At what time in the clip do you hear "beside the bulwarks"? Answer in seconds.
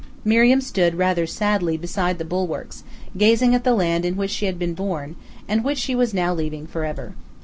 1.77-2.83